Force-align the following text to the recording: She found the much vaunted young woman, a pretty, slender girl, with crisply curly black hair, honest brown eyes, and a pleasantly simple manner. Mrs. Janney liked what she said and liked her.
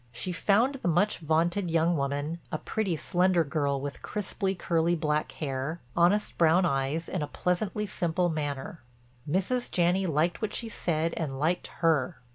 She 0.11 0.31
found 0.31 0.79
the 0.81 0.87
much 0.87 1.19
vaunted 1.19 1.69
young 1.69 1.95
woman, 1.95 2.39
a 2.51 2.57
pretty, 2.57 2.95
slender 2.97 3.43
girl, 3.43 3.79
with 3.79 4.01
crisply 4.01 4.55
curly 4.55 4.95
black 4.95 5.33
hair, 5.33 5.79
honest 5.95 6.35
brown 6.39 6.65
eyes, 6.65 7.07
and 7.07 7.21
a 7.21 7.27
pleasantly 7.27 7.85
simple 7.85 8.27
manner. 8.27 8.81
Mrs. 9.29 9.69
Janney 9.69 10.07
liked 10.07 10.41
what 10.41 10.55
she 10.55 10.69
said 10.69 11.13
and 11.17 11.37
liked 11.37 11.67
her. 11.81 12.17